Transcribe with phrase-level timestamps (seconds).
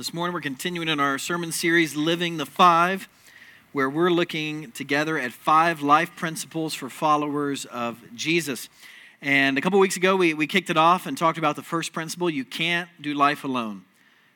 [0.00, 3.06] This morning we're continuing in our sermon series, Living the Five,
[3.72, 8.70] where we're looking together at five life principles for followers of Jesus.
[9.20, 11.92] And a couple weeks ago, we, we kicked it off and talked about the first
[11.92, 13.84] principle you can't do life alone,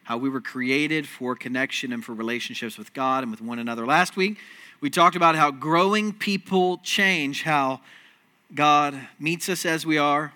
[0.03, 3.87] how we were created for connection and for relationships with God and with one another.
[3.87, 4.37] Last week,
[4.83, 7.81] we talked about how growing people change, how
[8.55, 10.35] God meets us as we are,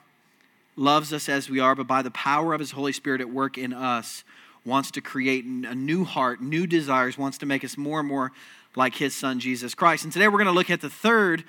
[0.74, 3.58] loves us as we are, but by the power of His Holy Spirit at work
[3.58, 4.24] in us,
[4.68, 8.32] wants to create a new heart, new desires, wants to make us more and more
[8.76, 10.04] like his son, Jesus Christ.
[10.04, 11.42] And today we're going to look at the third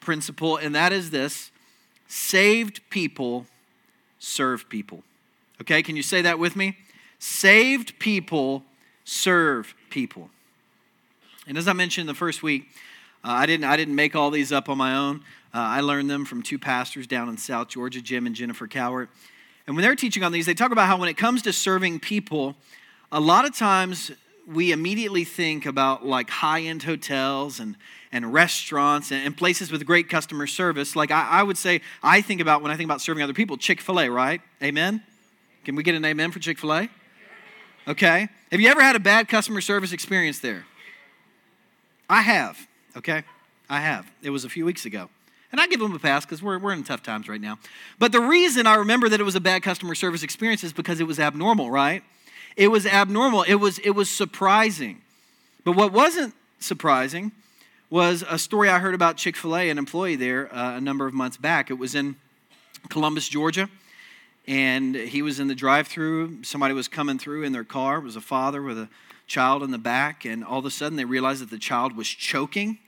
[0.00, 1.50] principle, and that is this
[2.08, 3.46] saved people
[4.18, 5.02] serve people.
[5.60, 6.78] Okay, can you say that with me?
[7.18, 8.64] Saved people
[9.04, 10.30] serve people.
[11.46, 12.68] And as I mentioned the first week,
[13.24, 15.16] uh, I, didn't, I didn't make all these up on my own.
[15.52, 19.08] Uh, I learned them from two pastors down in South Georgia, Jim and Jennifer Cowart.
[19.70, 22.00] And when they're teaching on these, they talk about how when it comes to serving
[22.00, 22.56] people,
[23.12, 24.10] a lot of times
[24.44, 27.76] we immediately think about like high end hotels and,
[28.10, 30.96] and restaurants and, and, places with great customer service.
[30.96, 33.56] Like I, I, would say, I think about when I think about serving other people,
[33.56, 34.40] Chick fil A, right?
[34.60, 35.04] Amen?
[35.64, 36.88] Can we get an amen for Chick fil A?
[37.86, 38.28] Okay.
[38.50, 40.66] Have you ever had a bad customer service experience there?
[42.08, 42.58] I have,
[42.96, 43.22] okay?
[43.68, 44.10] I have.
[44.20, 45.10] It was a few weeks ago.
[45.52, 47.58] And I give them a pass because we're, we're in tough times right now.
[47.98, 51.00] But the reason I remember that it was a bad customer service experience is because
[51.00, 52.04] it was abnormal, right?
[52.56, 53.42] It was abnormal.
[53.42, 55.00] It was, it was surprising.
[55.64, 57.32] But what wasn't surprising
[57.90, 61.06] was a story I heard about Chick fil A, an employee there, uh, a number
[61.06, 61.70] of months back.
[61.70, 62.16] It was in
[62.88, 63.68] Columbus, Georgia.
[64.46, 66.44] And he was in the drive through.
[66.44, 67.98] Somebody was coming through in their car.
[67.98, 68.88] It was a father with a
[69.26, 70.24] child in the back.
[70.24, 72.78] And all of a sudden, they realized that the child was choking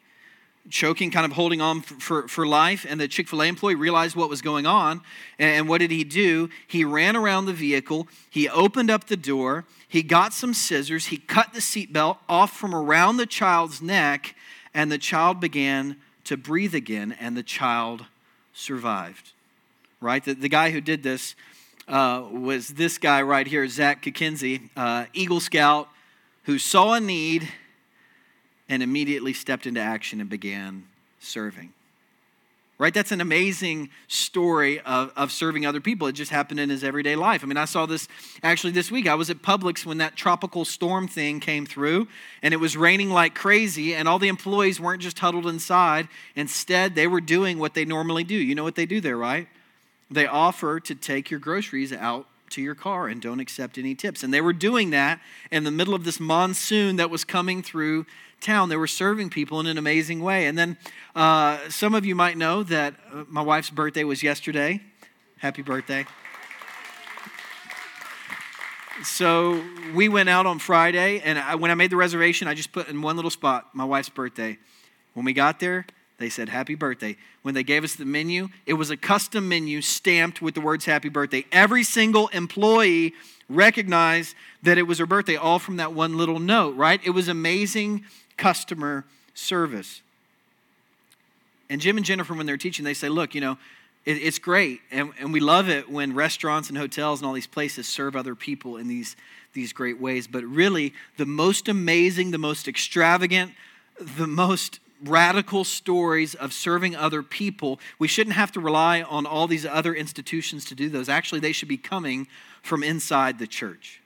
[0.70, 2.86] choking, kind of holding on for, for, for life.
[2.88, 5.02] And the Chick fil A employee realized what was going on.
[5.38, 6.48] And what did he do?
[6.66, 11.18] He ran around the vehicle, he opened up the door, he got some scissors, he
[11.18, 14.34] cut the seatbelt off from around the child's neck,
[14.72, 18.06] and the child began to breathe again, and the child
[18.54, 19.32] survived.
[20.00, 20.24] Right?
[20.24, 21.34] The, the guy who did this
[21.88, 25.88] uh, was this guy right here, Zach Kinsey, uh, Eagle Scout,
[26.44, 27.48] who saw a need
[28.72, 30.84] and immediately stepped into action and began
[31.20, 31.74] serving.
[32.78, 32.94] Right?
[32.94, 36.06] That's an amazing story of, of serving other people.
[36.06, 37.44] It just happened in his everyday life.
[37.44, 38.08] I mean, I saw this
[38.42, 39.06] actually this week.
[39.06, 42.08] I was at Publix when that tropical storm thing came through,
[42.40, 46.08] and it was raining like crazy, and all the employees weren't just huddled inside.
[46.34, 48.36] Instead, they were doing what they normally do.
[48.36, 49.48] You know what they do there, right?
[50.10, 54.22] They offer to take your groceries out to your car and don't accept any tips.
[54.22, 55.20] And they were doing that
[55.50, 58.06] in the middle of this monsoon that was coming through
[58.40, 58.68] town.
[58.68, 60.46] They were serving people in an amazing way.
[60.46, 60.76] And then
[61.14, 64.80] uh, some of you might know that uh, my wife's birthday was yesterday.
[65.38, 66.06] Happy birthday.
[69.02, 69.64] So
[69.94, 72.88] we went out on Friday, and I, when I made the reservation, I just put
[72.88, 74.58] in one little spot my wife's birthday.
[75.14, 75.86] When we got there,
[76.18, 77.16] they said happy birthday.
[77.42, 80.84] When they gave us the menu, it was a custom menu stamped with the words
[80.84, 81.44] happy birthday.
[81.50, 83.14] Every single employee
[83.48, 87.00] recognized that it was her birthday, all from that one little note, right?
[87.04, 88.04] It was amazing
[88.36, 90.02] customer service.
[91.68, 93.58] And Jim and Jennifer, when they're teaching, they say, look, you know,
[94.04, 94.80] it, it's great.
[94.90, 98.34] And, and we love it when restaurants and hotels and all these places serve other
[98.34, 99.16] people in these,
[99.54, 100.26] these great ways.
[100.26, 103.52] But really, the most amazing, the most extravagant,
[103.98, 109.46] the most radical stories of serving other people, we shouldn't have to rely on all
[109.46, 111.08] these other institutions to do those.
[111.08, 112.26] Actually, they should be coming
[112.62, 114.00] from inside the church.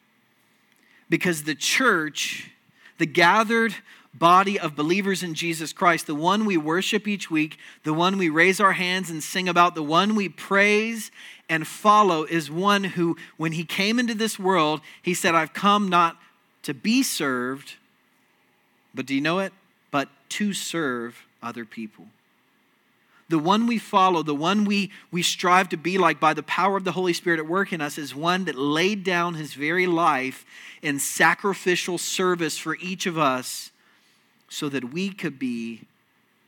[1.09, 2.51] Because the church,
[2.99, 3.75] the gathered
[4.15, 8.28] body of believers in Jesus Christ, the one we worship each week, the one we
[8.28, 11.11] raise our hands and sing about, the one we praise
[11.49, 15.89] and follow, is one who, when he came into this world, he said, I've come
[15.89, 16.17] not
[16.63, 17.75] to be served,
[18.95, 19.53] but do you know it?
[19.97, 22.05] But to serve other people.
[23.31, 26.77] The one we follow, the one we, we strive to be like by the power
[26.77, 29.87] of the Holy Spirit at work in us, is one that laid down his very
[29.87, 30.45] life
[30.83, 33.71] in sacrificial service for each of us
[34.51, 35.84] so that we could be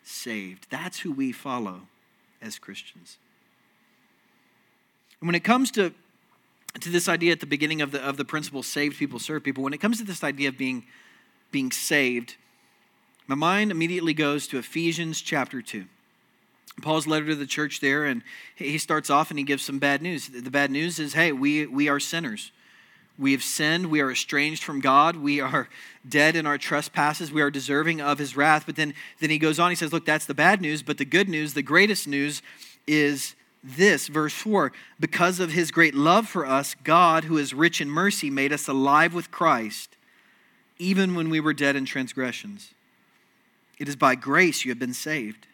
[0.04, 0.66] saved.
[0.68, 1.88] That's who we follow
[2.42, 3.16] as Christians.
[5.22, 5.94] And when it comes to,
[6.78, 9.64] to this idea at the beginning of the, of the principle, saved people serve people,
[9.64, 10.84] when it comes to this idea of being,
[11.50, 12.36] being saved,
[13.28, 15.84] my mind immediately goes to Ephesians chapter 2.
[16.80, 18.22] Paul's letter to the church there, and
[18.56, 20.28] he starts off and he gives some bad news.
[20.28, 22.52] The bad news is hey, we, we are sinners.
[23.18, 23.86] We have sinned.
[23.90, 25.16] We are estranged from God.
[25.16, 25.68] We are
[26.08, 27.30] dead in our trespasses.
[27.30, 28.64] We are deserving of his wrath.
[28.64, 30.82] But then, then he goes on, he says, Look, that's the bad news.
[30.82, 32.42] But the good news, the greatest news,
[32.86, 37.80] is this, verse 4 because of his great love for us, God, who is rich
[37.80, 39.96] in mercy, made us alive with Christ,
[40.78, 42.72] even when we were dead in transgressions.
[43.78, 45.46] It is by grace you have been saved.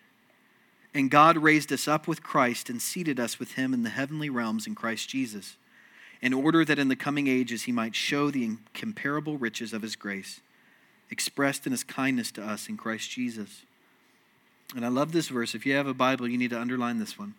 [0.94, 4.31] And God raised us up with Christ and seated us with him in the heavenly
[4.31, 5.56] realms in Christ Jesus,
[6.23, 9.97] in order that in the coming ages he might show the incomparable riches of his
[9.97, 10.41] grace,
[11.11, 13.65] expressed in his kindness to us in Christ Jesus.
[14.75, 15.55] And I love this verse.
[15.55, 17.35] If you have a Bible, you need to underline this one.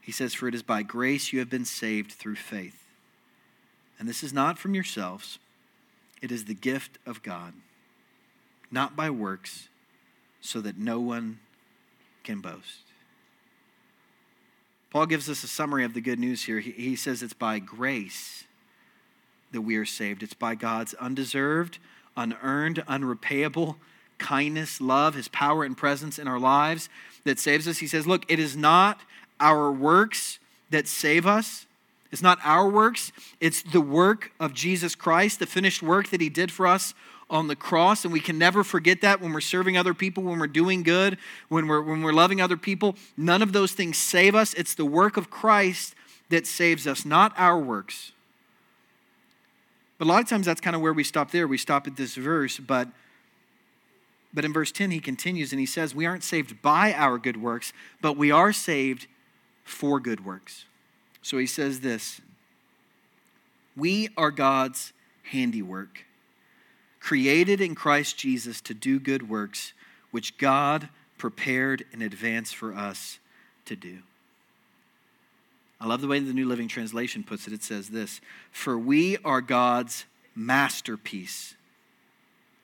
[0.00, 2.86] He says, For it is by grace you have been saved through faith.
[3.98, 5.38] And this is not from yourselves,
[6.22, 7.54] it is the gift of God,
[8.70, 9.69] not by works,
[10.40, 11.38] so that no one
[12.24, 12.84] can boast.
[14.90, 16.58] Paul gives us a summary of the good news here.
[16.60, 18.44] He, he says it's by grace
[19.52, 21.78] that we are saved, it's by God's undeserved,
[22.16, 23.76] unearned, unrepayable
[24.20, 26.88] kindness, love, his power and presence in our lives
[27.24, 27.78] that saves us.
[27.78, 29.00] He says, Look, it is not
[29.40, 30.38] our works
[30.68, 31.66] that save us.
[32.12, 36.28] It's not our works, it's the work of Jesus Christ, the finished work that he
[36.28, 36.92] did for us
[37.30, 38.04] on the cross.
[38.04, 41.16] And we can never forget that when we're serving other people, when we're doing good,
[41.48, 42.96] when we're, when we're loving other people.
[43.16, 44.52] None of those things save us.
[44.54, 45.94] It's the work of Christ
[46.28, 48.12] that saves us, not our works.
[49.98, 51.46] But a lot of times that's kind of where we stop there.
[51.46, 52.88] We stop at this verse, but
[54.32, 57.36] but in verse 10 he continues and he says we aren't saved by our good
[57.36, 59.06] works, but we are saved
[59.64, 60.64] for good works.
[61.22, 62.20] So he says this
[63.76, 64.92] We are God's
[65.24, 66.04] handiwork,
[67.00, 69.72] created in Christ Jesus to do good works,
[70.10, 70.88] which God
[71.18, 73.18] prepared in advance for us
[73.64, 73.98] to do.
[75.80, 77.54] I love the way the New Living Translation puts it.
[77.54, 78.20] It says this
[78.52, 80.04] For we are God's
[80.34, 81.54] masterpiece.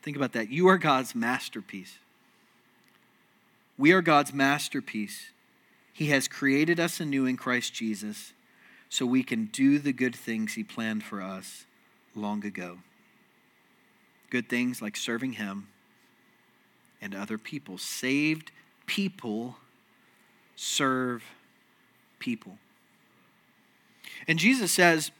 [0.02, 0.50] Think about that.
[0.50, 1.98] You are God's masterpiece.
[3.78, 5.30] We are God's masterpiece.
[5.92, 8.32] He has created us anew in Christ Jesus
[8.88, 11.64] so we can do the good things He planned for us
[12.14, 12.78] long ago.
[14.31, 15.69] Good things like serving Him
[17.00, 17.78] and other people.
[17.78, 18.50] Saved
[18.87, 19.56] people
[20.56, 21.23] serve
[22.19, 22.58] people.
[24.26, 25.11] And Jesus says,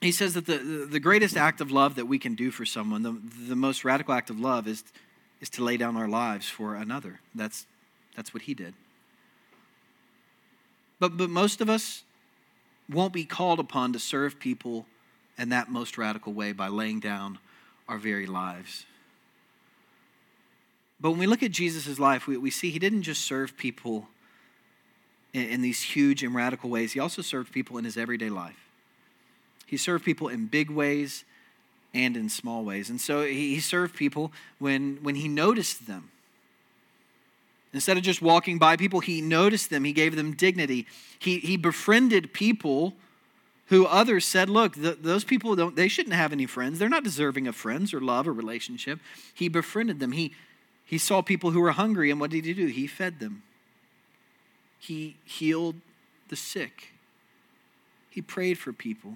[0.00, 3.02] he says that the, the greatest act of love that we can do for someone,
[3.02, 3.16] the,
[3.48, 4.84] the most radical act of love, is,
[5.40, 7.20] is to lay down our lives for another.
[7.34, 7.66] That's,
[8.16, 8.74] that's what he did.
[10.98, 12.02] But, but most of us
[12.88, 14.86] won't be called upon to serve people
[15.38, 17.38] in that most radical way by laying down
[17.88, 18.86] our very lives.
[21.00, 24.08] But when we look at Jesus' life, we, we see he didn't just serve people
[25.34, 28.68] in, in these huge and radical ways, he also served people in his everyday life.
[29.66, 31.24] He served people in big ways
[31.92, 32.88] and in small ways.
[32.90, 36.10] And so he, he served people when, when he noticed them.
[37.72, 39.84] Instead of just walking by people, he noticed them.
[39.84, 40.86] He gave them dignity.
[41.18, 42.94] He, he befriended people
[43.66, 46.78] who others said, look, those people don't, they shouldn't have any friends.
[46.78, 49.00] They're not deserving of friends or love or relationship.
[49.32, 50.12] He befriended them.
[50.12, 50.32] He,
[50.84, 52.66] he saw people who were hungry, and what did he do?
[52.66, 53.42] He fed them.
[54.78, 55.76] He healed
[56.28, 56.92] the sick.
[58.10, 59.14] He prayed for people.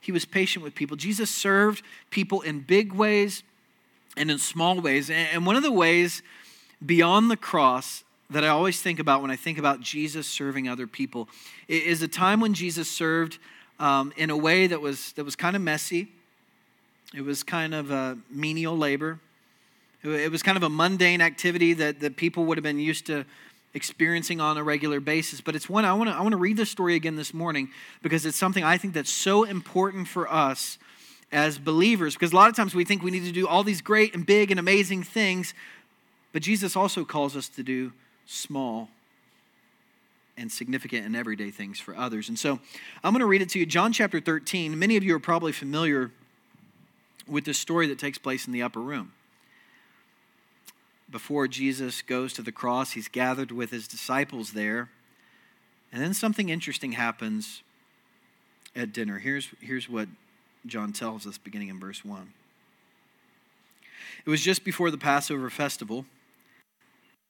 [0.00, 0.96] He was patient with people.
[0.96, 3.42] Jesus served people in big ways
[4.16, 5.10] and in small ways.
[5.10, 6.22] And one of the ways
[6.84, 10.86] beyond the cross that I always think about when I think about Jesus serving other
[10.86, 11.28] people
[11.68, 13.38] is a time when Jesus served
[13.78, 16.08] um, in a way that was, that was kind of messy.
[17.14, 19.18] It was kind of a menial labor.
[20.02, 23.26] It was kind of a mundane activity that, that people would have been used to
[23.74, 25.40] experiencing on a regular basis.
[25.40, 27.70] But it's one I want to I want to read this story again this morning
[28.02, 30.78] because it's something I think that's so important for us
[31.30, 32.14] as believers.
[32.14, 34.24] Because a lot of times we think we need to do all these great and
[34.24, 35.54] big and amazing things,
[36.32, 37.92] but Jesus also calls us to do
[38.26, 38.88] small
[40.36, 42.28] and significant and everyday things for others.
[42.28, 42.60] And so
[43.04, 43.66] I'm going to read it to you.
[43.66, 44.78] John chapter 13.
[44.78, 46.10] Many of you are probably familiar
[47.26, 49.12] with the story that takes place in the upper room.
[51.10, 54.88] Before Jesus goes to the cross, he's gathered with his disciples there.
[55.92, 57.62] And then something interesting happens
[58.76, 59.18] at dinner.
[59.18, 60.08] Here's, here's what
[60.66, 62.32] John tells us beginning in verse 1.
[64.24, 66.04] It was just before the Passover festival.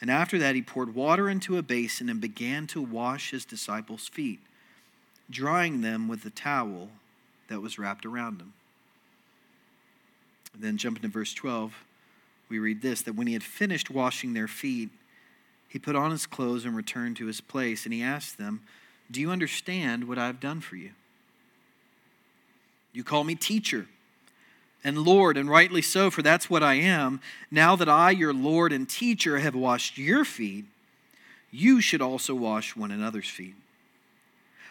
[0.00, 4.08] And after that, he poured water into a basin and began to wash his disciples'
[4.08, 4.40] feet,
[5.30, 6.90] drying them with the towel
[7.48, 8.52] that was wrapped around him.
[10.52, 11.74] And then jumping to verse 12,
[12.48, 14.90] we read this that when he had finished washing their feet,
[15.68, 18.62] he put on his clothes and returned to his place, and he asked them,
[19.10, 20.90] Do you understand what I have done for you?
[22.92, 23.86] You call me teacher
[24.84, 27.20] and Lord, and rightly so, for that's what I am.
[27.50, 30.64] Now that I, your Lord and teacher, have washed your feet,
[31.50, 33.54] you should also wash one another's feet.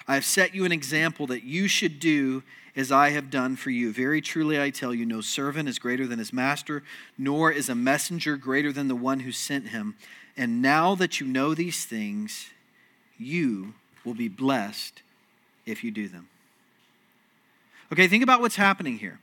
[0.08, 2.44] I have set you an example that you should do
[2.76, 3.92] as I have done for you.
[3.92, 6.84] Very truly I tell you, no servant is greater than his master,
[7.18, 9.96] nor is a messenger greater than the one who sent him.
[10.38, 12.50] And now that you know these things,
[13.18, 15.02] you will be blessed
[15.66, 16.28] if you do them.
[17.92, 19.20] Okay, think about what's happening here.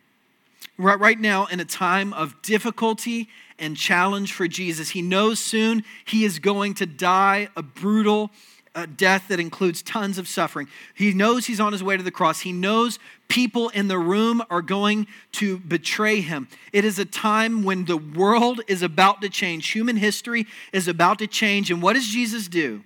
[0.79, 3.29] Right, right now, in a time of difficulty
[3.59, 8.31] and challenge for Jesus, he knows soon he is going to die a brutal
[8.75, 10.69] a death that includes tons of suffering.
[10.95, 12.41] He knows he's on his way to the cross.
[12.41, 16.49] He knows people in the room are going to betray him.
[16.73, 21.19] It is a time when the world is about to change, human history is about
[21.19, 21.71] to change.
[21.71, 22.83] And what does Jesus do?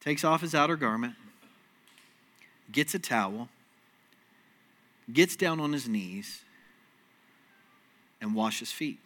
[0.00, 1.14] Takes off his outer garment,
[2.72, 3.50] gets a towel,
[5.12, 6.42] gets down on his knees,
[8.20, 8.98] and washes feet.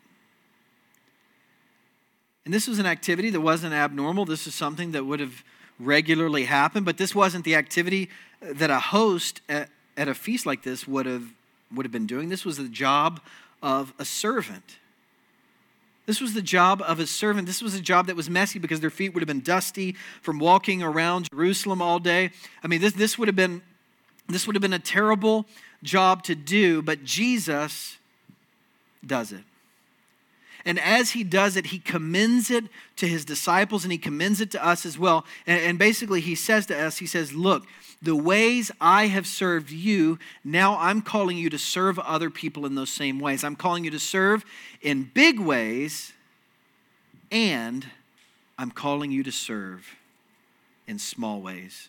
[2.44, 4.24] And this was an activity that wasn't abnormal.
[4.24, 5.42] This is something that would have
[5.78, 10.62] regularly happened, but this wasn't the activity that a host at, at a feast like
[10.62, 11.24] this would have,
[11.74, 12.28] would have been doing.
[12.28, 13.20] This was the job
[13.62, 14.78] of a servant.
[16.06, 17.46] This was the job of a servant.
[17.46, 20.38] This was a job that was messy because their feet would have been dusty from
[20.38, 22.30] walking around Jerusalem all day.
[22.62, 23.62] I mean, this, this would have been
[24.26, 25.44] this would have been a terrible
[25.84, 27.98] job to do, but Jesus
[29.06, 29.44] does it.
[30.64, 32.64] And as he does it, he commends it
[32.96, 35.26] to his disciples and he commends it to us as well.
[35.46, 37.66] And, basically, he says to us, he says, Look,
[38.00, 42.74] the ways I have served you, now I'm calling you to serve other people in
[42.74, 43.44] those same ways.
[43.44, 44.44] I'm calling you to serve
[44.80, 46.12] in big ways,
[47.30, 47.86] and
[48.58, 49.86] I'm calling you to serve
[50.86, 51.88] in small ways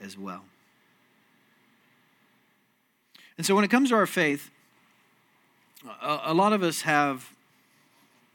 [0.00, 0.44] as well.
[3.36, 4.50] And so when it comes to our faith,
[6.00, 7.30] a, a lot of us have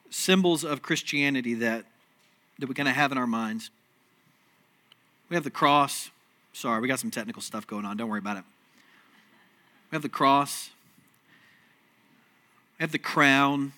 [0.09, 1.85] symbols of Christianity that,
[2.59, 3.69] that we kind of have in our minds.
[5.29, 6.09] We have the cross.
[6.53, 7.97] Sorry, we got some technical stuff going on.
[7.97, 8.43] Don't worry about it.
[9.91, 10.69] We have the cross.
[12.79, 13.73] We have the crown.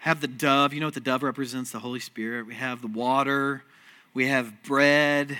[0.00, 0.72] Have the dove.
[0.72, 1.70] You know what the dove represents?
[1.70, 2.46] The Holy Spirit.
[2.46, 3.62] We have the water.
[4.14, 5.38] We have bread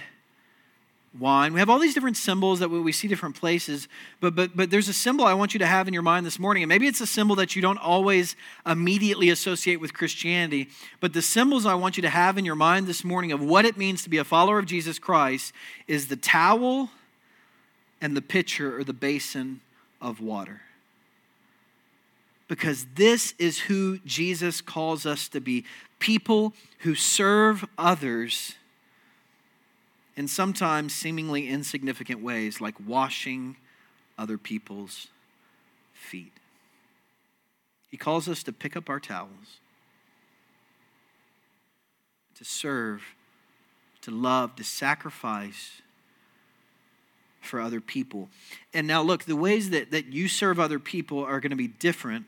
[1.18, 1.52] wine.
[1.52, 3.88] We have all these different symbols that we see different places,
[4.20, 6.38] but, but, but there's a symbol I want you to have in your mind this
[6.38, 6.62] morning.
[6.62, 8.36] And maybe it's a symbol that you don't always
[8.66, 10.68] immediately associate with Christianity,
[11.00, 13.64] but the symbols I want you to have in your mind this morning of what
[13.64, 15.52] it means to be a follower of Jesus Christ
[15.86, 16.90] is the towel
[18.00, 19.60] and the pitcher or the basin
[20.00, 20.60] of water.
[22.48, 25.64] Because this is who Jesus calls us to be
[25.98, 28.54] people who serve others
[30.18, 33.56] in sometimes seemingly insignificant ways, like washing
[34.18, 35.06] other people's
[35.94, 36.32] feet.
[37.88, 39.60] He calls us to pick up our towels,
[42.34, 43.00] to serve,
[44.00, 45.82] to love, to sacrifice
[47.40, 48.28] for other people.
[48.74, 51.68] And now, look, the ways that, that you serve other people are going to be
[51.68, 52.26] different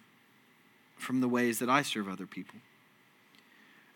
[0.96, 2.60] from the ways that I serve other people.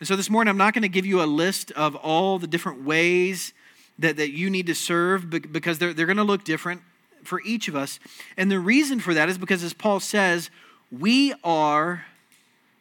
[0.01, 2.49] And so this morning, I'm not going to give you a list of all the
[2.49, 3.53] different ways
[3.99, 6.83] that, that you need to serve because they're, they're going to look different
[7.23, 7.99] for each of us.
[8.37, 10.51] And the reason for that is because, as Paul says,
[10.91, 12.05] we are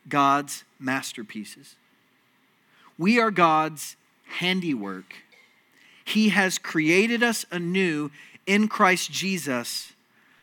[0.08, 1.76] God's masterpieces.
[2.98, 5.16] We are God's handiwork.
[6.06, 8.12] He has created us anew
[8.46, 9.94] in Christ Jesus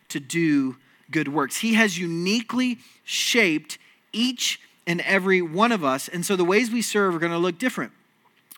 [0.08, 0.76] to do
[1.10, 1.58] good works.
[1.58, 3.78] He has uniquely shaped
[4.12, 6.08] each and every one of us.
[6.08, 7.92] And so the ways we serve are going to look different.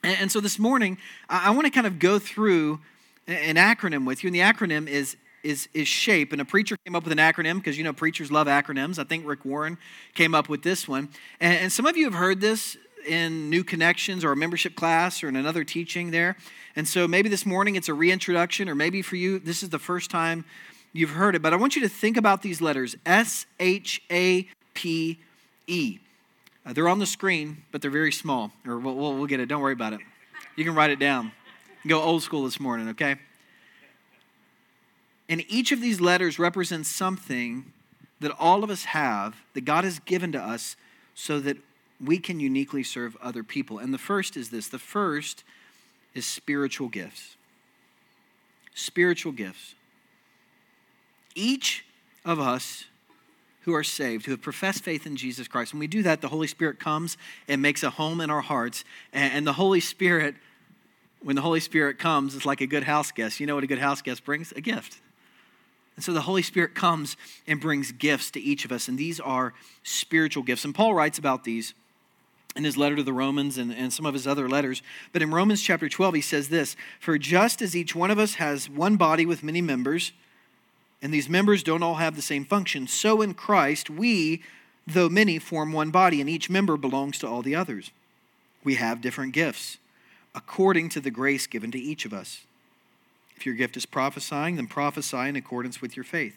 [0.05, 2.81] And, so this morning, I, want to kind of go through
[3.29, 4.29] an acronym with you.
[4.29, 6.33] And the acronym is is, is shape.
[6.33, 8.99] And a preacher came up with an acronym because you know preachers love acronyms.
[8.99, 9.79] I think Rick Warren
[10.15, 11.09] came up with this one.
[11.41, 15.23] And, and, some of you have heard this in New Connections or a membership class
[15.23, 16.37] or in another teaching there.
[16.77, 19.79] And so maybe this morning it's a reintroduction, or maybe for you this is the
[19.79, 20.45] first time
[20.93, 21.43] you've heard it.
[21.43, 25.19] But I want you to think about these letters S H A P
[25.67, 25.99] E.
[26.65, 28.53] Uh, they're on the screen, but they're very small.
[28.67, 29.47] Or we'll, we'll, we'll get it.
[29.47, 30.01] Don't worry about it.
[30.57, 31.33] You can write it down.
[31.87, 33.17] Go old school this morning, okay?
[35.29, 37.73] And each of these letters represents something
[38.21, 40.77] that all of us have, that God has given to us,
[41.15, 41.57] so that
[42.01, 43.79] we can uniquely serve other people.
[43.79, 45.45] And the first is this the first
[46.15, 47.37] is spiritual gifts.
[48.75, 49.75] Spiritual gifts.
[51.35, 51.85] Each
[52.25, 52.85] of us
[53.63, 56.29] who are saved, who have professed faith in Jesus Christ, when we do that, the
[56.29, 57.17] Holy Spirit comes
[57.49, 58.85] and makes a home in our hearts.
[59.13, 60.35] And the Holy Spirit,
[61.23, 63.41] when the Holy Spirit comes, it's like a good house guest.
[63.41, 64.53] You know what a good house guest brings?
[64.53, 65.01] A gift.
[65.97, 67.17] And so the Holy Spirit comes
[67.47, 69.53] and brings gifts to each of us, and these are
[69.83, 70.65] spiritual gifts.
[70.65, 71.75] And Paul writes about these
[72.57, 74.83] in his letter to the Romans and, and some of his other letters.
[75.13, 78.35] But in Romans chapter 12, he says this For just as each one of us
[78.35, 80.13] has one body with many members,
[81.03, 84.43] and these members don't all have the same function, so in Christ we,
[84.87, 87.91] though many, form one body, and each member belongs to all the others.
[88.65, 89.79] We have different gifts
[90.35, 92.43] according to the grace given to each of us.
[93.37, 96.37] If your gift is prophesying, then prophesy in accordance with your faith.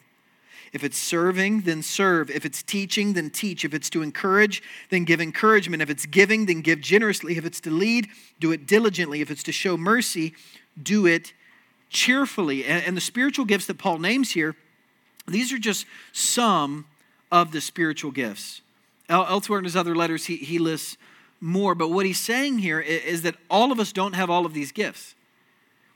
[0.74, 2.30] If it's serving, then serve.
[2.30, 3.64] If it's teaching, then teach.
[3.64, 5.82] If it's to encourage, then give encouragement.
[5.82, 7.38] If it's giving, then give generously.
[7.38, 8.08] If it's to lead,
[8.40, 9.22] do it diligently.
[9.22, 10.34] If it's to show mercy,
[10.82, 11.34] do it
[11.96, 12.66] cheerfully.
[12.66, 14.56] And, the spiritual gifts that Paul names here,
[15.28, 16.86] these are just some
[17.32, 18.62] of the spiritual gifts.
[19.10, 20.98] Elsewhere in his other letters, he, he lists
[21.42, 21.74] more.
[21.74, 24.72] But what he's saying here is that all of us don't have all of these
[24.72, 25.16] gifts.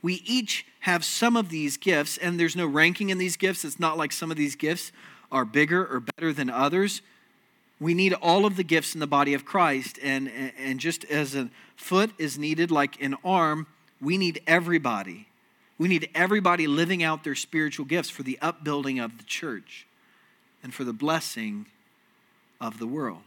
[0.02, 3.66] We each have some of these gifts, and there's no ranking in these gifts.
[3.66, 4.92] It's not like some of these gifts
[5.32, 7.02] are bigger or better than others.
[7.82, 10.00] We need all of the gifts in the body of Christ.
[10.02, 13.68] And, and just as a foot is needed, like an arm,
[14.02, 15.29] we need everybody.
[15.80, 19.88] We need everybody living out their spiritual gifts for the upbuilding of the church
[20.62, 21.66] and for the blessing
[22.62, 23.22] of the world.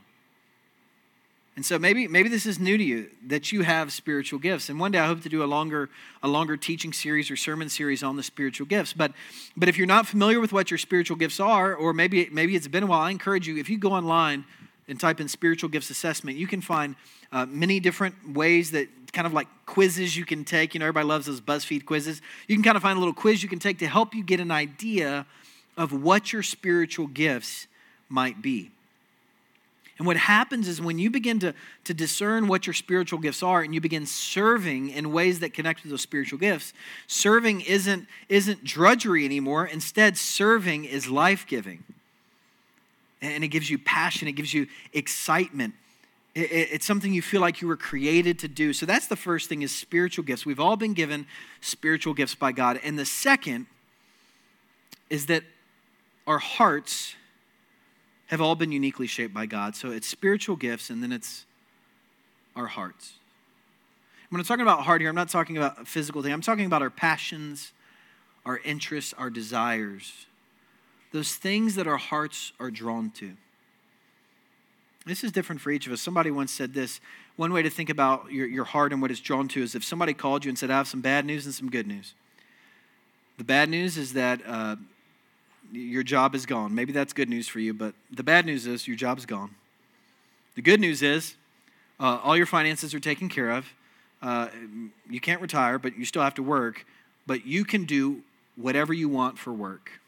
[1.55, 4.71] And so maybe maybe this is new to you that you have spiritual gifts.
[4.71, 5.91] And one day I hope to do a longer
[6.23, 8.95] a longer teaching series or sermon series on the spiritual gifts.
[8.95, 9.13] But
[9.55, 12.69] but if you're not familiar with what your spiritual gifts are, or maybe maybe it's
[12.69, 14.47] been a while, I encourage you if you go online
[14.89, 16.97] and type in spiritual gifts assessment, you can find
[17.33, 20.75] uh, many different ways that kind of like quizzes you can take.
[20.75, 22.23] You know, everybody loves those BuzzFeed quizzes.
[22.49, 24.41] You can kind of find a little quiz you can take to help you get
[24.41, 25.27] an idea
[25.77, 27.67] of what your spiritual gifts
[28.09, 28.71] might be.
[29.99, 33.63] And what happens is when you begin to, to discern what your spiritual gifts are
[33.63, 36.73] and you begin serving in ways that connect with those spiritual gifts,
[37.07, 39.67] serving isn't, isn't drudgery anymore.
[39.67, 41.85] Instead, serving is life giving.
[43.21, 45.75] And it gives you passion, it gives you excitement.
[46.35, 48.73] It, it, it's something you feel like you were created to do.
[48.73, 50.47] So that's the first thing is spiritual gifts.
[50.47, 51.27] We've all been given
[51.61, 52.81] spiritual gifts by God.
[52.83, 53.67] And the second
[55.11, 55.45] is that
[56.27, 57.15] our hearts
[58.29, 59.77] have all been uniquely shaped by God.
[59.77, 61.45] So it's spiritual gifts and then it's
[62.57, 63.15] our hearts.
[64.31, 66.33] When I'm talking about heart here, I'm not talking about a physical thing.
[66.33, 67.73] I'm talking about our passions,
[68.47, 70.27] our interests, our desires,
[71.13, 73.33] those things that our hearts are drawn to.
[75.05, 76.01] This is different for each of us.
[76.01, 77.01] Somebody once said this
[77.37, 79.85] one way to think about your, your heart and what it's drawn to is if
[79.85, 82.15] somebody called you and said, I have some bad news and some good news.
[83.39, 84.77] The bad news is that uh,
[85.73, 86.75] your job is gone.
[86.75, 89.55] Maybe that's good news for you, but the bad news is your job's gone.
[90.55, 91.35] The good news is
[91.99, 93.73] uh, all your finances are taken care of.
[94.21, 94.49] Uh,
[95.11, 96.87] you can't retire, but you still have to work,
[97.27, 98.23] but you can do
[98.55, 100.02] whatever you want for work.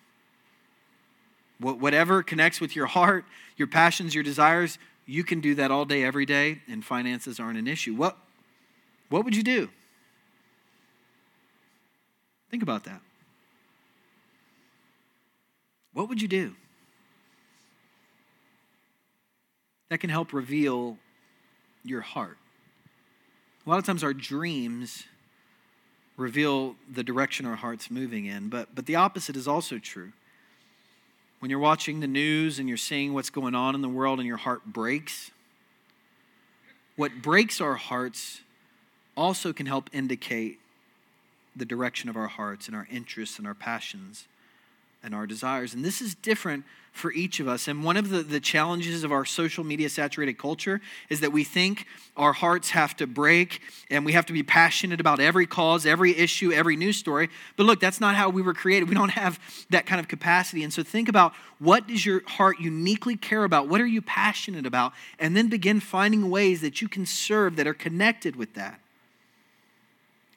[1.72, 3.24] Whatever connects with your heart,
[3.56, 7.58] your passions, your desires, you can do that all day, every day, and finances aren't
[7.58, 7.94] an issue.
[7.94, 8.18] What,
[9.08, 9.70] what would you do?
[12.50, 13.00] Think about that.
[15.94, 16.54] What would you do?
[19.88, 20.98] That can help reveal
[21.82, 22.36] your heart.
[23.66, 25.04] A lot of times our dreams
[26.16, 30.12] reveal the direction our heart's moving in, but, but the opposite is also true.
[31.40, 34.26] When you're watching the news and you're seeing what's going on in the world and
[34.26, 35.30] your heart breaks,
[36.96, 38.40] what breaks our hearts
[39.16, 40.58] also can help indicate
[41.54, 44.26] the direction of our hearts and our interests and our passions
[45.04, 45.74] and our desires.
[45.74, 47.66] And this is different for each of us.
[47.66, 51.42] And one of the, the challenges of our social media saturated culture is that we
[51.42, 51.86] think
[52.16, 56.16] our hearts have to break and we have to be passionate about every cause, every
[56.16, 57.28] issue, every news story.
[57.56, 58.88] But look, that's not how we were created.
[58.88, 59.40] We don't have
[59.70, 60.62] that kind of capacity.
[60.62, 63.68] And so think about what does your heart uniquely care about?
[63.68, 64.92] What are you passionate about?
[65.18, 68.80] And then begin finding ways that you can serve that are connected with that.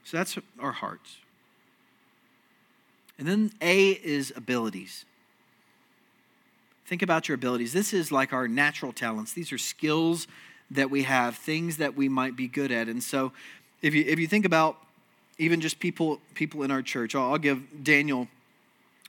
[0.04, 1.18] So that's our hearts.
[3.18, 5.06] And then A is abilities.
[6.86, 7.74] Think about your abilities.
[7.74, 9.34] This is like our natural talents.
[9.34, 10.28] These are skills
[10.72, 12.88] that we have, things that we might be good at.
[12.88, 13.32] And so
[13.82, 14.78] if you, if you think about
[15.38, 18.28] even just people, people in our church, I'll, I'll give Daniel,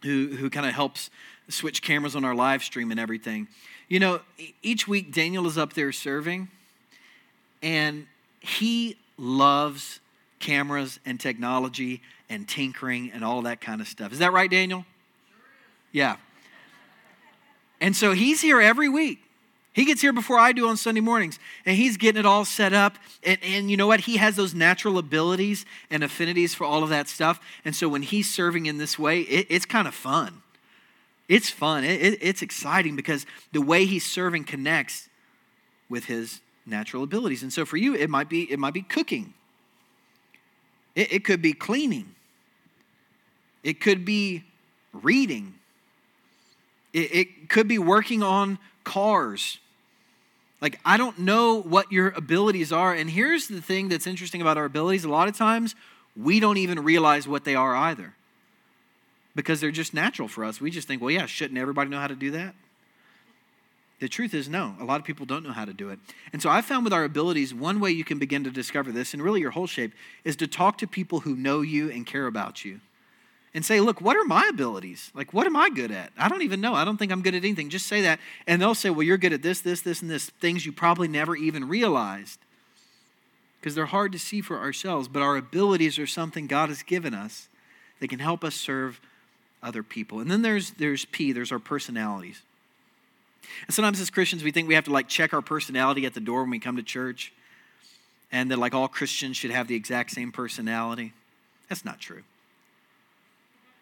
[0.03, 1.11] who, who kind of helps
[1.49, 3.49] switch cameras on our live stream and everything.
[3.89, 4.21] You know,
[4.63, 6.49] each week Daniel is up there serving,
[7.63, 8.07] and
[8.41, 10.01] he loves
[10.39, 14.13] cameras and technology and tinkering and all that kind of stuff.
[14.13, 14.85] Is that right, Daniel?
[15.93, 16.17] Yeah.
[17.81, 19.21] And so he's here every week.
[19.73, 22.73] He gets here before I do on Sunday mornings, and he's getting it all set
[22.73, 22.99] up.
[23.23, 24.01] And, and, you know what?
[24.01, 27.41] He has those natural abilities and affinities for all of that stuff.
[27.65, 30.43] And so when he's serving in this way, it, it's kind of fun.
[31.29, 31.85] It's fun.
[31.85, 35.09] It, it, it's exciting because the way he's serving connects
[35.89, 37.43] with his natural abilities.
[37.43, 39.35] And so for you, it might be it might be cooking.
[40.99, 42.17] It, it could be cleaning.
[43.63, 44.43] It could be
[44.93, 45.55] reading.
[46.93, 49.59] It, it could be working on cars.
[50.61, 52.93] Like, I don't know what your abilities are.
[52.93, 55.77] And here's the thing that's interesting about our abilities a lot of times,
[56.17, 58.15] we don't even realize what they are either
[59.37, 60.61] because they're just natural for us.
[60.61, 62.57] We just think, well, yeah, shouldn't everybody know how to do that?
[64.01, 64.77] The truth is, no.
[64.81, 65.99] A lot of people don't know how to do it.
[66.33, 69.13] And so I found with our abilities, one way you can begin to discover this,
[69.13, 69.93] and really your whole shape,
[70.25, 72.81] is to talk to people who know you and care about you
[73.55, 75.11] and say, Look, what are my abilities?
[75.15, 76.13] Like, what am I good at?
[76.17, 76.75] I don't even know.
[76.75, 77.71] I don't think I'm good at anything.
[77.71, 78.21] Just say that.
[78.47, 80.31] And they'll say, Well, you're good at this, this, this, and this.
[80.31, 82.39] Things you probably never even realized
[83.61, 85.09] because they're hard to see for ourselves.
[85.09, 87.49] But our abilities are something God has given us
[87.99, 89.01] that can help us serve
[89.61, 90.21] other people.
[90.21, 92.43] And then there's, there's P, there's our personalities.
[93.67, 96.21] And sometimes as Christians, we think we have to like check our personality at the
[96.21, 97.33] door when we come to church,
[98.31, 101.13] and that like all Christians should have the exact same personality.
[101.69, 102.23] That's not true.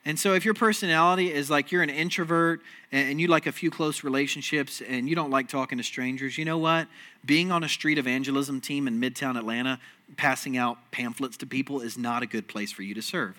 [0.07, 2.61] And so, if your personality is like you're an introvert
[2.93, 6.45] and you like a few close relationships and you don't like talking to strangers, you
[6.45, 6.87] know what?
[7.25, 9.81] Being on a street evangelism team in Midtown Atlanta,
[10.17, 13.35] passing out pamphlets to people is not a good place for you to serve.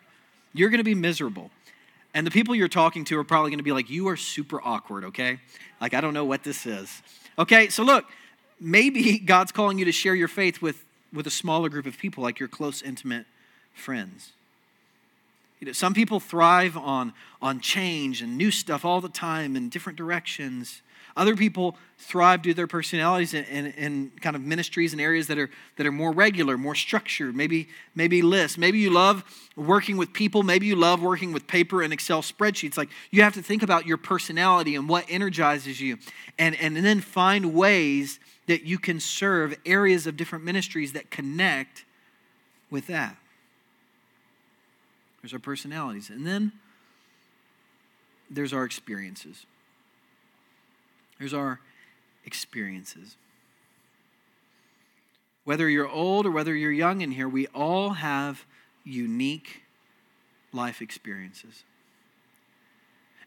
[0.53, 1.51] You're going to be miserable.
[2.17, 4.59] And the people you're talking to are probably going to be like, You are super
[4.63, 5.39] awkward, okay?
[5.79, 7.03] Like, I don't know what this is.
[7.37, 8.05] Okay, so look,
[8.59, 12.23] maybe God's calling you to share your faith with, with a smaller group of people,
[12.23, 13.27] like your close, intimate
[13.75, 14.31] friends.
[15.59, 19.69] You know, some people thrive on, on change and new stuff all the time in
[19.69, 20.81] different directions.
[21.17, 25.25] Other people thrive due to their personalities in, in, in, kind of ministries and areas
[25.27, 28.55] that are, that are more regular, more structured, maybe, maybe lists.
[28.55, 29.23] Maybe you love
[29.55, 30.43] working with people.
[30.43, 32.77] Maybe you love working with paper and Excel spreadsheets.
[32.77, 35.97] Like you have to think about your personality and what energizes you
[36.37, 41.83] and, and then find ways that you can serve areas of different ministries that connect
[42.69, 43.17] with that.
[45.21, 46.11] There's our personalities.
[46.11, 46.51] And then
[48.29, 49.47] there's our experiences.
[51.19, 51.59] There's our
[52.25, 53.15] experiences.
[55.43, 58.45] Whether you're old or whether you're young in here, we all have
[58.83, 59.63] unique
[60.51, 61.63] life experiences.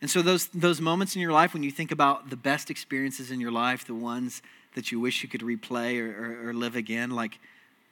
[0.01, 3.31] And so, those, those moments in your life when you think about the best experiences
[3.31, 4.43] in your life, the ones
[4.75, 7.39] that you wish you could replay or, or, or live again, like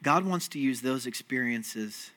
[0.03, 2.11] God wants to use those experiences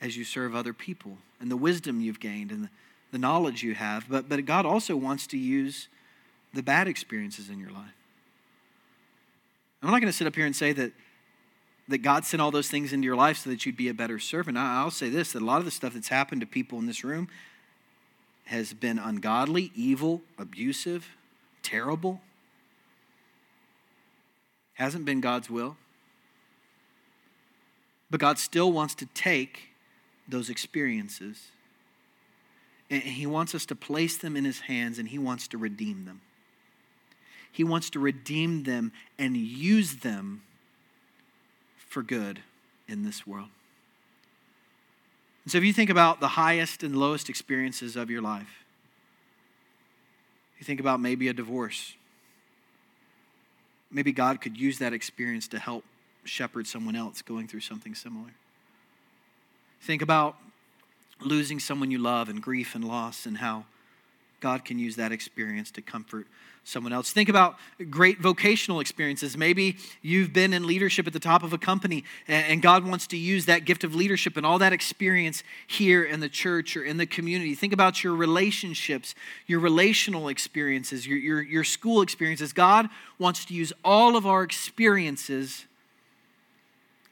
[0.00, 2.70] as you serve other people and the wisdom you've gained and the,
[3.12, 4.08] the knowledge you have.
[4.08, 5.88] But, but God also wants to use
[6.56, 7.94] the bad experiences in your life.
[9.82, 10.92] I'm not going to sit up here and say that,
[11.88, 14.18] that God sent all those things into your life so that you'd be a better
[14.18, 14.58] servant.
[14.58, 17.04] I'll say this that a lot of the stuff that's happened to people in this
[17.04, 17.28] room
[18.46, 21.08] has been ungodly, evil, abusive,
[21.62, 22.20] terrible.
[24.74, 25.76] Hasn't been God's will.
[28.10, 29.70] But God still wants to take
[30.28, 31.50] those experiences.
[32.88, 36.04] And He wants us to place them in His hands and He wants to redeem
[36.04, 36.20] them.
[37.56, 40.42] He wants to redeem them and use them
[41.88, 42.40] for good
[42.86, 43.48] in this world.
[45.42, 48.62] And so, if you think about the highest and lowest experiences of your life,
[50.58, 51.94] you think about maybe a divorce.
[53.90, 55.82] Maybe God could use that experience to help
[56.24, 58.32] shepherd someone else going through something similar.
[59.80, 60.36] Think about
[61.22, 63.64] losing someone you love and grief and loss and how
[64.40, 66.26] God can use that experience to comfort
[66.66, 67.12] someone else.
[67.12, 67.56] Think about
[67.90, 69.36] great vocational experiences.
[69.36, 73.16] Maybe you've been in leadership at the top of a company, and God wants to
[73.16, 76.96] use that gift of leadership and all that experience here in the church or in
[76.96, 77.54] the community.
[77.54, 79.14] Think about your relationships,
[79.46, 82.52] your relational experiences, your, your, your school experiences.
[82.52, 85.66] God wants to use all of our experiences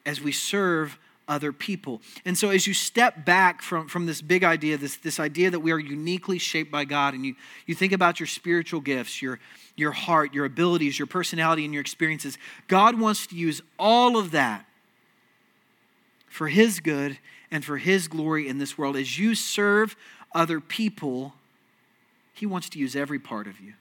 [0.04, 2.00] as we serve other people.
[2.24, 5.60] And so as you step back from, from this big idea, this, this idea that
[5.60, 7.34] we are uniquely shaped by God, and you,
[7.66, 9.38] you think about your spiritual gifts, your,
[9.76, 14.32] your heart, your abilities, your personality, and your experiences, God wants to use all of
[14.32, 14.66] that
[16.28, 17.18] for His good
[17.50, 18.96] and for His glory in this world.
[18.96, 19.96] As you serve
[20.34, 21.34] other people,
[22.34, 23.74] He wants to use every part of you.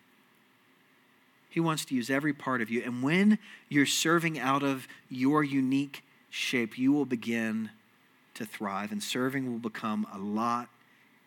[1.50, 2.82] He wants to use every part of you.
[2.84, 3.38] And when
[3.70, 6.04] you're serving out of your unique
[6.34, 7.70] shape, you will begin
[8.34, 10.68] to thrive, and serving will become a lot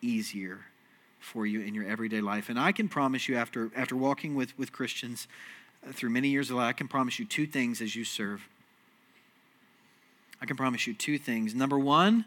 [0.01, 0.65] easier
[1.17, 2.49] for you in your everyday life.
[2.49, 5.29] And I can promise you, after, after walking with, with Christians
[5.87, 8.49] uh, through many years of life, I can promise you two things as you serve.
[10.41, 11.55] I can promise you two things.
[11.55, 12.25] Number one,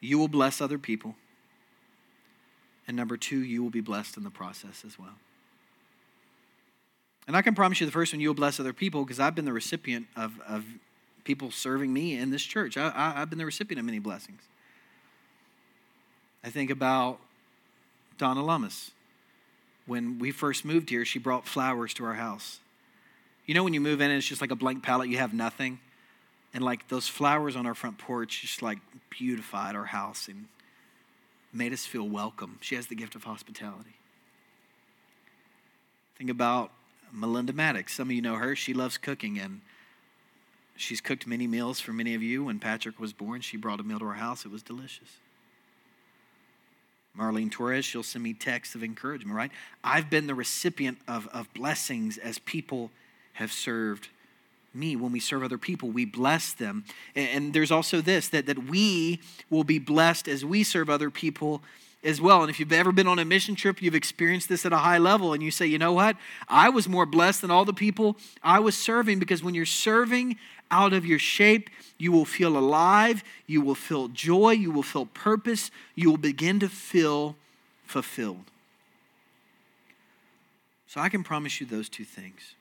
[0.00, 1.16] you will bless other people.
[2.88, 5.16] And number two, you will be blessed in the process as well.
[7.26, 9.44] And I can promise you the first one, you'll bless other people because I've been
[9.44, 10.64] the recipient of, of
[11.24, 12.76] people serving me in this church.
[12.76, 14.42] I, I, I've been the recipient of many blessings.
[16.44, 17.18] I think about
[18.18, 18.90] Donna Lummis.
[19.86, 22.60] When we first moved here, she brought flowers to our house.
[23.46, 25.34] You know, when you move in and it's just like a blank palette, you have
[25.34, 25.80] nothing?
[26.54, 28.78] And like those flowers on our front porch just like
[29.10, 30.46] beautified our house and
[31.52, 32.58] made us feel welcome.
[32.60, 33.94] She has the gift of hospitality.
[36.16, 36.70] Think about
[37.12, 37.94] Melinda Maddox.
[37.94, 38.54] Some of you know her.
[38.54, 39.60] She loves cooking and
[40.76, 42.44] she's cooked many meals for many of you.
[42.44, 44.44] When Patrick was born, she brought a meal to our house.
[44.44, 45.18] It was delicious.
[47.18, 49.50] Marlene Torres, she'll send me texts of encouragement, right?
[49.84, 52.90] I've been the recipient of, of blessings as people
[53.34, 54.08] have served
[54.72, 54.96] me.
[54.96, 56.84] When we serve other people, we bless them.
[57.14, 61.10] And, and there's also this that, that we will be blessed as we serve other
[61.10, 61.62] people
[62.04, 62.42] as well.
[62.42, 64.98] And if you've ever been on a mission trip, you've experienced this at a high
[64.98, 66.16] level, and you say, you know what?
[66.48, 70.36] I was more blessed than all the people I was serving because when you're serving
[70.70, 75.06] out of your shape, you will feel alive, you will feel joy, you will feel
[75.06, 77.36] purpose, you will begin to feel
[77.84, 78.50] fulfilled.
[80.86, 82.54] So I can promise you those two things.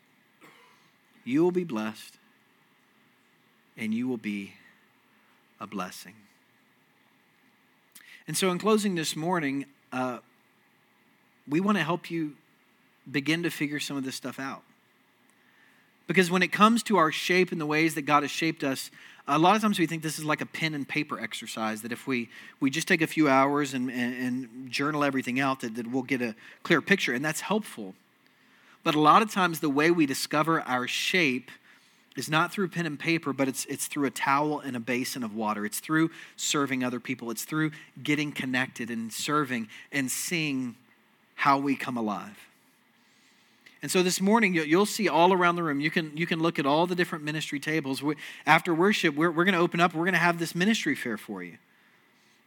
[1.23, 2.17] You will be blessed,
[3.77, 4.53] and you will be
[5.59, 6.13] a blessing.
[8.27, 10.19] And so, in closing this morning, uh,
[11.47, 12.35] we want to help you
[13.09, 14.63] begin to figure some of this stuff out.
[16.07, 18.91] Because when it comes to our shape and the ways that God has shaped us,
[19.27, 21.91] a lot of times we think this is like a pen and paper exercise, that
[21.91, 22.29] if we,
[22.59, 26.03] we just take a few hours and, and, and journal everything out, that, that we'll
[26.03, 27.93] get a clear picture, and that's helpful.
[28.83, 31.51] But a lot of times the way we discover our shape
[32.17, 35.23] is not through pen and paper, but it's, it's through a towel and a basin
[35.23, 35.65] of water.
[35.65, 37.31] It's through serving other people.
[37.31, 37.71] It's through
[38.03, 40.75] getting connected and serving and seeing
[41.35, 42.37] how we come alive.
[43.81, 46.59] And so this morning, you'll see all around the room, you can, you can look
[46.59, 48.03] at all the different ministry tables.
[48.45, 51.17] After worship, we're, we're going to open up, we're going to have this ministry fair
[51.17, 51.57] for you.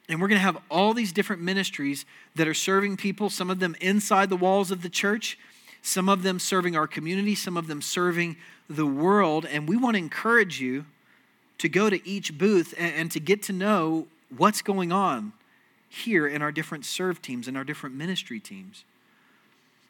[0.08, 2.04] And we're going to have all these different ministries
[2.36, 5.38] that are serving people, some of them inside the walls of the church,
[5.86, 8.36] some of them serving our community, some of them serving
[8.70, 9.44] the world.
[9.44, 10.86] And we want to encourage you
[11.58, 15.34] to go to each booth and, and to get to know what's going on
[15.86, 18.84] here in our different serve teams and our different ministry teams.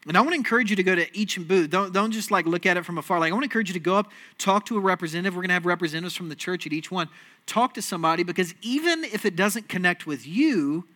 [0.09, 1.70] And I want to encourage you to go to each booth.
[1.70, 3.20] Don't, don't just like look at it from afar.
[3.20, 5.37] Like I want to encourage you to go up, talk to a representative.
[5.37, 7.09] We're going to have representatives from the church at each one.
[7.46, 10.87] Talk to somebody because even if it doesn't connect with you,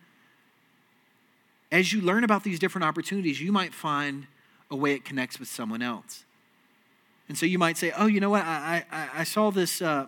[1.71, 4.27] as you learn about these different opportunities, you might find
[4.71, 6.25] a way it connects with someone else.
[7.27, 8.43] And so you might say, "Oh, you know what?
[8.43, 9.81] I I, I saw this.
[9.81, 10.07] Uh,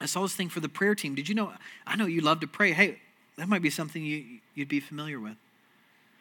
[0.00, 1.14] I saw this thing for the prayer team.
[1.14, 1.52] Did you know?
[1.86, 2.72] I know you love to pray.
[2.72, 3.00] Hey,
[3.36, 5.36] that might be something you, you'd be familiar with."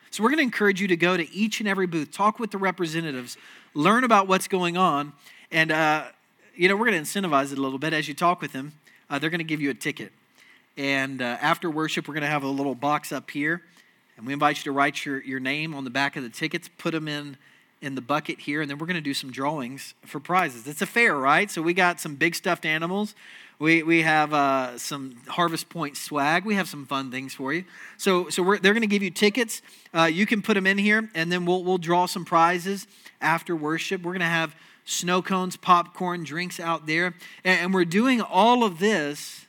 [0.09, 2.51] So we're going to encourage you to go to each and every booth, talk with
[2.51, 3.37] the representatives,
[3.73, 5.13] learn about what's going on,
[5.51, 6.05] and uh,
[6.55, 8.73] you know we're going to incentivize it a little bit as you talk with them.
[9.09, 10.11] Uh, they're going to give you a ticket,
[10.77, 13.61] and uh, after worship, we're going to have a little box up here,
[14.17, 16.69] and we invite you to write your, your name on the back of the tickets,
[16.77, 17.37] put them in
[17.79, 20.67] in the bucket here, and then we're going to do some drawings for prizes.
[20.67, 21.49] It's a fair, right?
[21.49, 23.13] So we got some big stuffed animals.
[23.59, 26.45] We, we have uh, some Harvest Point swag.
[26.45, 27.65] We have some fun things for you.
[27.97, 29.61] So, so they're going to give you tickets.
[29.93, 32.87] Uh, you can put them in here, and then we'll, we'll draw some prizes
[33.21, 34.01] after worship.
[34.01, 37.13] We're going to have snow cones, popcorn, drinks out there.
[37.43, 39.45] And, and we're doing all of this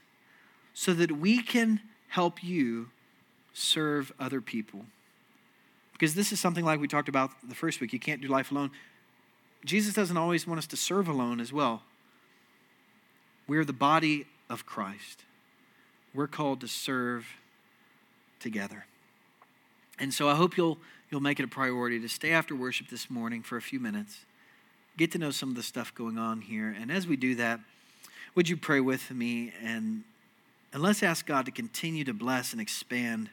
[0.74, 2.88] so that we can help you
[3.58, 4.84] serve other people.
[5.92, 7.92] Because this is something like we talked about the first week.
[7.92, 8.70] You can't do life alone.
[9.64, 11.82] Jesus doesn't always want us to serve alone as well.
[13.48, 15.24] We're the body of Christ.
[16.14, 17.26] We're called to serve
[18.38, 18.86] together.
[19.98, 20.78] And so I hope you'll,
[21.10, 24.20] you'll make it a priority to stay after worship this morning for a few minutes,
[24.96, 26.74] get to know some of the stuff going on here.
[26.78, 27.58] And as we do that,
[28.36, 29.52] would you pray with me?
[29.60, 30.04] And,
[30.72, 33.30] and let's ask God to continue to bless and expand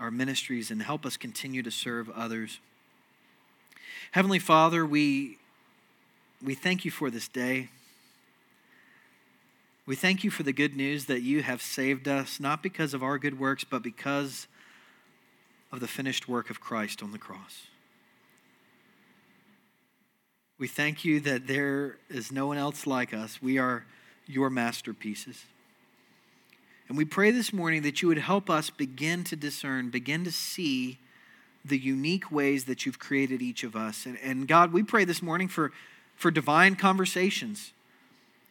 [0.00, 2.58] our ministries and help us continue to serve others.
[4.12, 5.38] Heavenly Father, we,
[6.42, 7.68] we thank you for this day.
[9.86, 13.02] We thank you for the good news that you have saved us, not because of
[13.02, 14.46] our good works, but because
[15.70, 17.66] of the finished work of Christ on the cross.
[20.58, 23.42] We thank you that there is no one else like us.
[23.42, 23.84] We are
[24.26, 25.44] your masterpieces.
[26.88, 30.32] And we pray this morning that you would help us begin to discern, begin to
[30.32, 30.98] see
[31.64, 34.04] the unique ways that you've created each of us.
[34.04, 35.72] And, and God, we pray this morning for,
[36.14, 37.72] for divine conversations,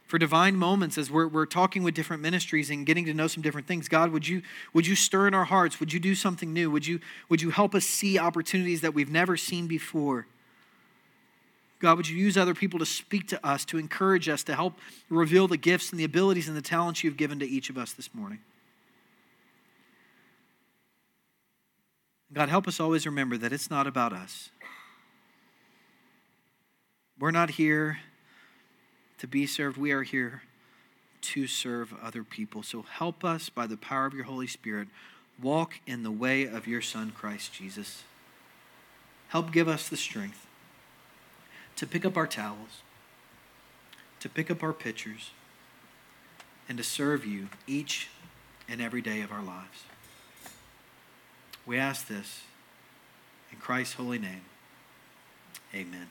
[0.08, 3.44] for divine moments as we're, we're talking with different ministries and getting to know some
[3.44, 3.88] different things.
[3.88, 4.42] God, would you,
[4.74, 5.80] would you stir in our hearts?
[5.80, 6.72] Would you do something new?
[6.72, 10.26] Would you, would you help us see opportunities that we've never seen before?
[11.84, 14.80] God, would you use other people to speak to us, to encourage us, to help
[15.10, 17.92] reveal the gifts and the abilities and the talents you've given to each of us
[17.92, 18.40] this morning?
[22.32, 24.50] God, help us always remember that it's not about us.
[27.20, 28.00] We're not here
[29.18, 30.44] to be served, we are here
[31.20, 32.64] to serve other people.
[32.64, 34.88] So help us by the power of your Holy Spirit
[35.42, 38.04] walk in the way of your Son, Christ Jesus.
[39.28, 40.48] Help give us the strength
[41.84, 42.82] to pick up our towels,
[44.22, 45.32] to pick up our pitchers,
[46.70, 48.08] and to serve you each
[48.70, 49.84] and every day of our lives.
[51.66, 52.44] We ask this
[53.52, 54.44] in Christ's holy name.
[55.76, 56.08] Amen.